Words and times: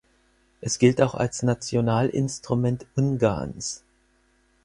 Es 0.61 0.79
gilt 0.79 0.99
auch 0.99 1.13
als 1.13 1.43
Nationalinstrument 1.43 2.87
Ungarns. 2.95 3.83